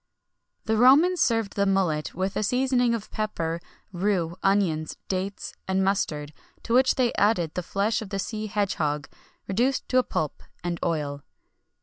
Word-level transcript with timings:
The 0.65 0.77
Romans 0.77 1.21
served 1.21 1.53
the 1.55 1.67
mullet 1.67 2.15
with 2.15 2.35
a 2.35 2.41
seasoning 2.41 2.95
of 2.95 3.11
pepper, 3.11 3.59
rue, 3.93 4.35
onions, 4.41 4.97
dates, 5.07 5.53
and 5.67 5.83
mustard, 5.83 6.33
to 6.63 6.73
which 6.73 6.95
they 6.95 7.13
added 7.19 7.53
the 7.53 7.61
flesh 7.61 8.01
of 8.01 8.09
the 8.09 8.17
sea 8.17 8.47
hedge 8.47 8.73
hog 8.81 9.07
reduced 9.47 9.87
to 9.89 9.99
a 9.99 10.03
pulp, 10.03 10.41
and 10.63 10.79
oil. 10.83 11.21